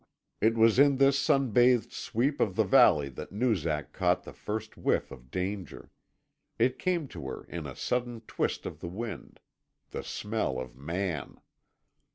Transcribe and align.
It 0.41 0.57
was 0.57 0.79
in 0.79 0.95
this 0.95 1.19
sun 1.19 1.51
bathed 1.51 1.93
sweep 1.93 2.39
of 2.41 2.55
the 2.55 2.63
valley 2.63 3.07
that 3.09 3.31
Noozak 3.31 3.93
caught 3.93 4.23
the 4.23 4.33
first 4.33 4.75
whiff 4.75 5.11
of 5.11 5.29
danger. 5.29 5.91
It 6.57 6.79
came 6.79 7.07
to 7.09 7.27
her 7.27 7.43
in 7.43 7.67
a 7.67 7.75
sudden 7.75 8.21
twist 8.21 8.65
of 8.65 8.79
the 8.79 8.89
wind 8.89 9.39
the 9.91 10.01
smell 10.03 10.59
of 10.59 10.75
man! 10.75 11.39